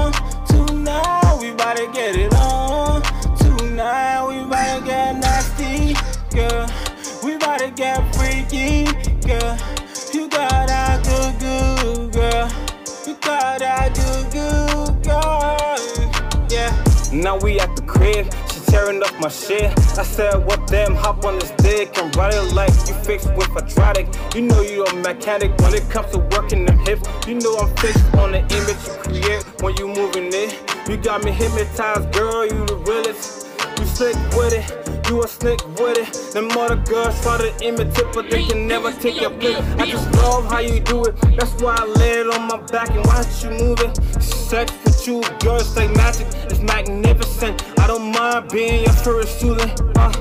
Now 17.21 17.37
we 17.37 17.59
at 17.59 17.75
the 17.75 17.83
crib. 17.83 18.25
She 18.51 18.59
tearing 18.71 19.03
up 19.03 19.13
my 19.19 19.29
shit. 19.29 19.77
I 19.95 20.03
said, 20.03 20.43
what 20.43 20.67
them? 20.67 20.95
Hop 20.95 21.23
on 21.23 21.37
this 21.37 21.51
dick 21.51 21.95
and 21.99 22.15
ride 22.15 22.33
it 22.33 22.53
like 22.53 22.73
you 22.87 22.95
fixed 22.95 23.31
with 23.35 23.47
hydraulic. 23.47 24.07
You 24.33 24.41
know 24.41 24.61
you 24.61 24.83
a 24.85 24.93
mechanic 24.95 25.55
when 25.59 25.75
it 25.75 25.87
comes 25.91 26.11
to 26.13 26.19
working 26.35 26.65
them 26.65 26.79
hips. 26.79 27.07
You 27.27 27.35
know 27.35 27.57
I'm 27.57 27.75
fixed 27.77 28.03
on 28.15 28.31
the 28.31 28.39
image 28.39 28.81
you 28.87 28.93
create 29.03 29.43
when 29.61 29.77
you 29.77 29.87
moving 29.87 30.29
it. 30.33 30.57
You 30.89 30.97
got 30.97 31.23
me 31.23 31.29
hypnotized, 31.29 32.11
girl. 32.11 32.43
You 32.43 32.65
the 32.65 32.77
realest. 32.87 33.47
You 33.77 33.85
slick 33.85 34.15
with 34.35 34.53
it, 34.53 35.09
you 35.09 35.23
a 35.23 35.27
snake 35.27 35.63
with 35.79 35.97
it. 35.97 36.33
Them 36.33 36.49
other 36.51 36.75
girls 36.75 37.19
try 37.21 37.37
to 37.37 37.65
imitate, 37.65 38.05
but 38.13 38.29
they 38.29 38.43
can 38.43 38.67
never 38.67 38.91
take 38.91 39.19
your 39.21 39.31
place. 39.31 39.57
I 39.77 39.85
just 39.85 40.11
love 40.13 40.45
how 40.45 40.59
you 40.59 40.79
do 40.79 41.05
it. 41.05 41.15
That's 41.37 41.53
why 41.61 41.77
I 41.79 41.85
lay 41.85 42.19
it 42.21 42.27
on 42.27 42.47
my 42.47 42.57
back 42.67 42.89
and 42.89 43.05
watch 43.05 43.43
you 43.43 43.49
move 43.51 43.79
it. 43.81 44.21
Sex 44.21 44.71
you, 45.07 45.21
girls 45.39 45.75
like 45.75 45.89
magic. 45.95 46.27
It's 46.49 46.59
magnificent. 46.59 47.79
I 47.79 47.87
don't 47.87 48.11
mind 48.11 48.49
being 48.49 48.83
your 48.83 48.93
first 48.93 49.39
student. 49.39 49.81
Uh, 49.95 50.11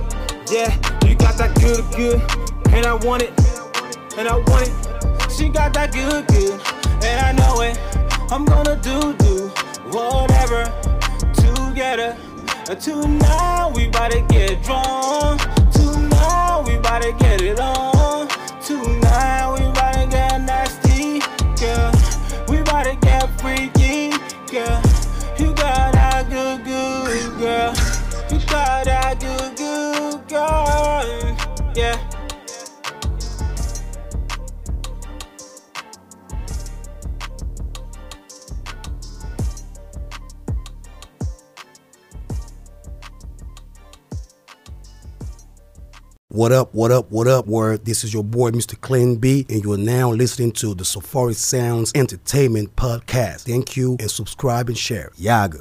yeah, 0.51 0.75
you 1.07 1.15
got 1.15 1.37
that 1.39 1.55
good, 1.61 1.85
good, 1.97 2.21
and 2.75 2.87
I 2.87 2.95
want 2.95 3.23
it, 3.23 3.33
and 4.17 4.29
I 4.29 4.37
want 4.37 4.69
it. 4.69 5.31
She 5.31 5.49
got 5.49 5.73
that 5.75 5.93
good, 5.93 6.27
good, 6.29 6.61
and 7.05 7.21
I 7.21 7.33
know 7.33 7.61
it. 7.63 7.79
I'm 8.33 8.45
gonna 8.45 8.77
do, 8.77 9.13
do 9.15 9.49
whatever 9.91 10.65
together. 11.35 12.17
Tonight 12.81 13.73
we 13.75 13.89
bout 13.89 14.13
to 14.13 14.21
get 14.29 14.63
drunk. 14.63 15.41
Tonight 15.73 16.65
we 16.67 16.79
bout 16.79 17.03
to 17.03 17.13
get 17.19 17.43
it 17.43 17.61
on. 17.61 18.00
What 46.41 46.53
up, 46.53 46.73
what 46.73 46.91
up, 46.91 47.11
what 47.11 47.27
up, 47.27 47.47
word? 47.47 47.85
This 47.85 48.03
is 48.03 48.15
your 48.15 48.25
boy, 48.25 48.51
Mr. 48.53 48.81
Clean 48.81 49.17
B, 49.17 49.45
and 49.51 49.63
you 49.63 49.75
are 49.75 49.77
now 49.77 50.11
listening 50.11 50.53
to 50.53 50.75
the 50.75 50.87
Safari 50.87 51.35
Sounds 51.35 51.93
Entertainment 51.95 52.75
Podcast. 52.77 53.43
Thank 53.43 53.77
you 53.77 53.99
and 54.01 54.11
subscribe 54.11 54.71
and 54.71 54.79
share. 54.79 55.11
Yaga. 55.19 55.59